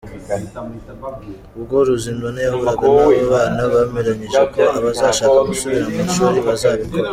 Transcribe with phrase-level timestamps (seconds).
[1.57, 7.09] Ubwo Ruzindana yahuraga n’aba bana, bemeranyije ko abazashaka gusubira mu ishuri bazabikora.